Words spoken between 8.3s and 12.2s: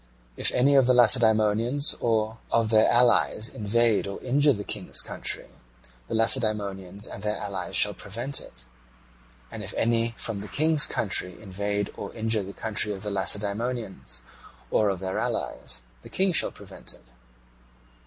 it: and if any from the King's country invade or